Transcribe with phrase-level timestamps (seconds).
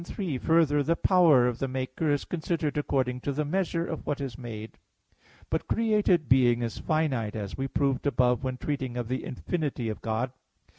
[0.03, 4.19] 3: Further, the power of the maker is considered according to the measure of what
[4.19, 4.79] is made.
[5.51, 10.01] But created being is finite, as we proved above when treating of the infinity of
[10.01, 10.39] God (Q.
[10.39, 10.69] 7, AA.